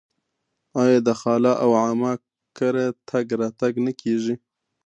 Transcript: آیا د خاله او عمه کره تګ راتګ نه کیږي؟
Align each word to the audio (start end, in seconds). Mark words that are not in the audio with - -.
آیا 0.83 0.99
د 1.07 1.09
خاله 1.19 1.53
او 1.63 1.69
عمه 1.83 2.13
کره 2.57 2.85
تګ 3.09 3.25
راتګ 3.39 3.73
نه 3.85 3.91
کیږي؟ 4.01 4.35